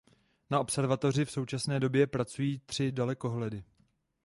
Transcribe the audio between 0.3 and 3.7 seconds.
Na observatoři v současné době pracují tři dalekohledy.